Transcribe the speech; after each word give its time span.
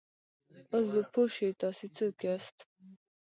اوس 0.73 0.85
به 0.93 1.01
پوه 1.13 1.29
شې، 1.35 1.47
تاسې 1.61 1.85
څوک 1.95 2.15
یاست؟ 2.27 2.57